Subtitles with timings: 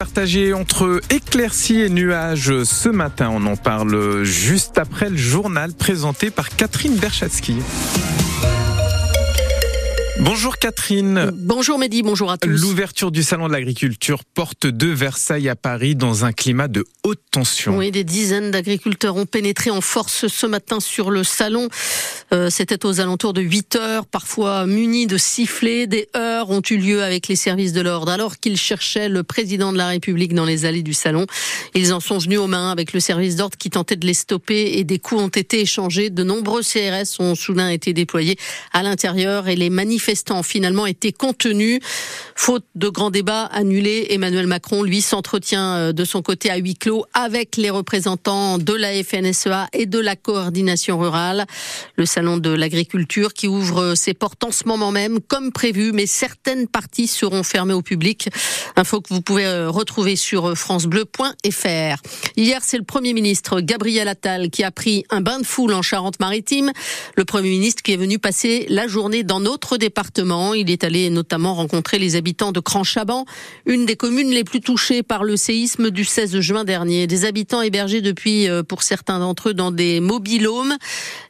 [0.00, 6.30] Partagé entre éclaircies et nuages ce matin, on en parle juste après le journal présenté
[6.30, 7.56] par Catherine Berchatsky.
[10.20, 11.32] Bonjour Catherine.
[11.34, 12.48] Bonjour Mehdi, bonjour à tous.
[12.48, 17.22] L'ouverture du salon de l'agriculture porte de Versailles à Paris dans un climat de haute
[17.32, 17.76] tension.
[17.76, 21.68] Oui, des dizaines d'agriculteurs ont pénétré en force ce matin sur le salon.
[22.32, 25.86] Euh, C'était aux alentours de 8 heures, parfois munis de sifflets.
[25.86, 29.72] Des heures ont eu lieu avec les services de l'ordre alors qu'ils cherchaient le président
[29.72, 31.26] de la République dans les allées du salon.
[31.74, 34.78] Ils en sont venus aux mains avec le service d'ordre qui tentait de les stopper
[34.78, 36.10] et des coups ont été échangés.
[36.10, 38.38] De nombreux CRS ont soudain été déployés
[38.72, 41.80] à l'intérieur et les manifestants manifestants finalement été contenus.
[42.36, 46.76] Faute de grands débats annulés, Emmanuel Macron, lui, s'entretient euh, de son côté à huis
[46.76, 51.46] clos avec les représentants de la FNSEA et de la coordination rurale.
[51.96, 56.06] Le salon de l'agriculture qui ouvre ses portes en ce moment même, comme prévu, mais
[56.06, 58.28] certaines parties seront fermées au public.
[58.74, 62.02] Info que vous pouvez euh, retrouver sur francebleu.fr.
[62.36, 65.82] Hier, c'est le Premier ministre Gabriel Attal qui a pris un bain de foule en
[65.82, 66.72] Charente-Maritime.
[67.14, 71.10] Le Premier ministre qui est venu passer la journée dans notre département il est allé
[71.10, 73.26] notamment rencontrer les habitants de Cran-Chaban,
[73.64, 77.06] une des communes les plus touchées par le séisme du 16 juin dernier.
[77.06, 80.76] Des habitants hébergés depuis, euh, pour certains d'entre eux, dans des mobilhomes.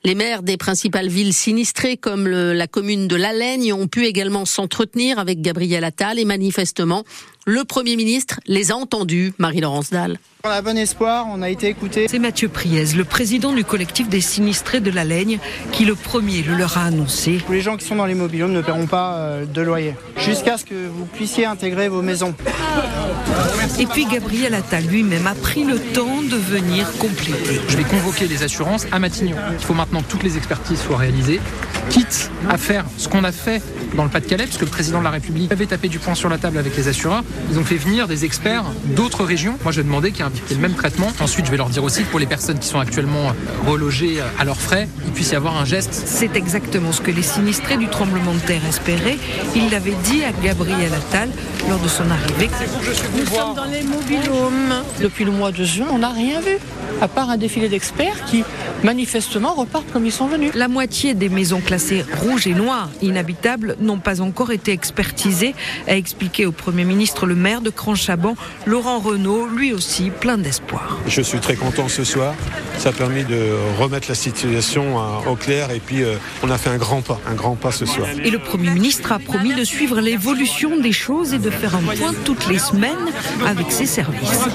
[0.04, 0.77] Les maires des principales
[1.08, 6.24] villes sinistrées, comme la commune de Lalagne, ont pu également s'entretenir avec Gabriel Attal et
[6.24, 7.04] manifestement,
[7.48, 10.18] le Premier ministre les a entendus, Marie-Laurence Dalle.
[10.44, 12.06] On a bon espoir, on a été écouté.
[12.06, 15.38] C'est Mathieu Priez, le président du collectif des sinistrés de la Laigne,
[15.72, 17.40] qui le premier le leur a annoncé.
[17.48, 20.66] Les gens qui sont dans les mobilhomes ne paieront pas euh, de loyer, jusqu'à ce
[20.66, 22.34] que vous puissiez intégrer vos maisons.
[23.78, 27.62] Et puis Gabriel Attal lui-même a pris le temps de venir compléter.
[27.66, 29.36] Je vais convoquer les assurances à Matignon.
[29.52, 31.40] Il faut maintenant que toutes les expertises soient réalisées,
[31.90, 33.62] quitte à faire ce qu'on a fait
[33.96, 36.38] dans le Pas-de-Calais, puisque le président de la République avait tapé du poing sur la
[36.38, 37.24] table avec les assureurs.
[37.50, 39.56] Ils ont fait venir des experts d'autres régions.
[39.62, 41.08] Moi, je demandé qu'il y ait le même traitement.
[41.20, 43.32] Ensuite, je vais leur dire aussi que pour les personnes qui sont actuellement
[43.66, 45.92] relogées à leurs frais, il puisse y avoir un geste.
[45.92, 49.16] C'est exactement ce que les sinistrés du tremblement de terre espéraient.
[49.56, 51.30] Il l'avait dit à Gabriel Attal
[51.68, 52.50] lors de son arrivée.
[53.16, 54.82] Nous sommes dans les mobilhomes.
[55.00, 56.58] Depuis le mois de juin, on n'a rien vu,
[57.00, 58.44] à part un défilé d'experts qui,
[58.84, 60.52] manifestement, repartent comme ils sont venus.
[60.54, 61.77] La moitié des maisons classées
[62.12, 65.54] rouges et noires inhabitables n'ont pas encore été expertisées,
[65.86, 68.34] a expliqué au Premier ministre le maire de Cranchaban,
[68.66, 70.98] Laurent Renault, lui aussi plein d'espoir.
[71.06, 72.34] Je suis très content ce soir.
[72.78, 74.96] Ça a permis de remettre la situation
[75.26, 77.86] au clair et puis euh, on a fait un grand pas, un grand pas ce
[77.86, 78.08] soir.
[78.24, 81.82] Et le Premier ministre a promis de suivre l'évolution des choses et de faire un
[81.82, 83.12] point toutes les semaines
[83.44, 84.48] avec ses services.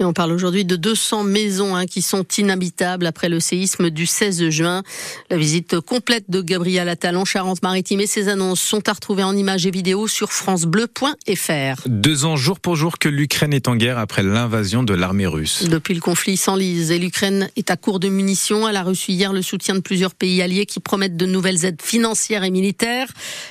[0.00, 4.06] Et on parle aujourd'hui de 200 maisons hein, qui sont inhabitables après le séisme du
[4.06, 4.82] 16 juin.
[5.30, 9.36] La visite complète de Gabriel Attal en Charente-Maritime et ses annonces sont à retrouver en
[9.36, 11.82] images et vidéos sur francebleu.fr.
[11.86, 15.68] Deux ans jour pour jour que l'Ukraine est en guerre après l'invasion de l'armée russe.
[15.68, 18.66] Depuis le conflit s'enlise et l'Ukraine est à court de munitions.
[18.68, 21.82] Elle a reçu hier le soutien de plusieurs pays alliés qui promettent de nouvelles aides
[21.82, 23.08] financières et militaires.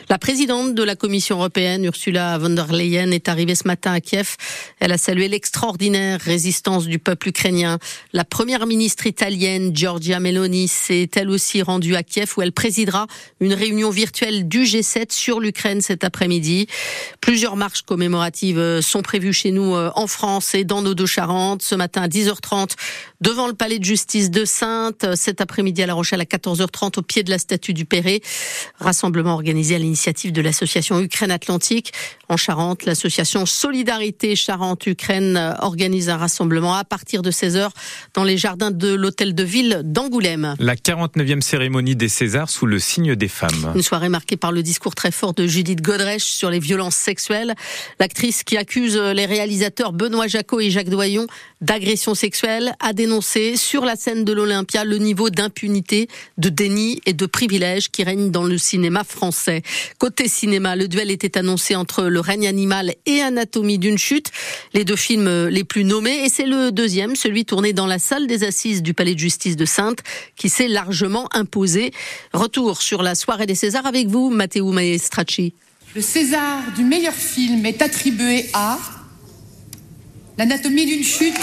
[0.10, 4.02] La présidente de la Commission européenne, Ursula von der Leyen, est arrivée ce matin à
[4.02, 4.36] Kiev.
[4.82, 6.41] Elle a salué l'extraordinaire résistance
[6.88, 7.78] du peuple ukrainien.
[8.14, 13.08] La première ministre italienne, Giorgia Meloni, s'est elle aussi rendue à Kiev où elle présidera
[13.40, 16.68] une réunion virtuelle du G7 sur l'Ukraine cet après-midi.
[17.20, 21.06] Plusieurs marches commémoratives euh, sont prévues chez nous euh, en France et dans nos deux
[21.06, 21.62] Charentes.
[21.62, 22.72] Ce matin à 10h30
[23.22, 25.16] devant le palais de justice de Sainte.
[25.16, 28.22] Cet après-midi à La Rochelle à 14h30 au pied de la statue du Perret.
[28.80, 31.94] Rassemblement organisé à l'initiative de l'association Ukraine Atlantique.
[32.30, 37.70] En Charente, l'association Solidarité Charente-Ukraine organise un rassemblement à partir de 16h
[38.14, 40.56] dans les jardins de l'hôtel de ville d'Angoulême.
[40.60, 43.74] La 49e cérémonie des Césars sous le signe des femmes.
[43.76, 47.54] Une soirée marquée par le discours très fort de Judith Godrèche sur les violences sexuelles.
[48.00, 51.28] L'actrice qui accuse les réalisateurs Benoît Jacot et Jacques Doyon
[51.60, 57.14] d'agression sexuelle a dénoncé sur la scène de l'Olympia le niveau d'impunité, de déni et
[57.14, 59.62] de privilège qui règne dans le cinéma français.
[59.98, 64.32] Côté cinéma, le duel était annoncé entre Le règne animal et Anatomie d'une chute,
[64.74, 68.28] les deux films les plus nommés et c'est le deuxième, celui tourné dans la salle
[68.28, 70.00] des assises du Palais de justice de Sainte,
[70.36, 71.92] qui s'est largement imposé.
[72.34, 75.54] Retour sur la soirée des Césars avec vous, Matteo Maestracci.
[75.96, 78.78] Le César du meilleur film est attribué à
[80.38, 81.36] L'anatomie d'une chute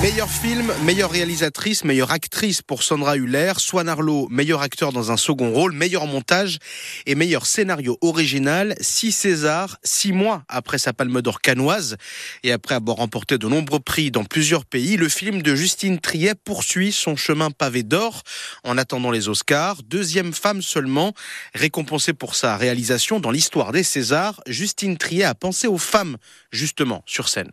[0.00, 5.16] Meilleur film, meilleure réalisatrice, meilleure actrice pour Sandra Huller, Swan Arlo, meilleur acteur dans un
[5.16, 6.58] second rôle, meilleur montage
[7.06, 8.76] et meilleur scénario original.
[8.80, 11.96] Six Césars, six mois après sa palme d'or canoise
[12.44, 16.36] et après avoir remporté de nombreux prix dans plusieurs pays, le film de Justine Triet
[16.36, 18.22] poursuit son chemin pavé d'or
[18.62, 19.82] en attendant les Oscars.
[19.82, 21.12] Deuxième femme seulement
[21.56, 26.18] récompensée pour sa réalisation dans l'histoire des Césars, Justine Triet a pensé aux femmes
[26.52, 27.50] justement sur scène.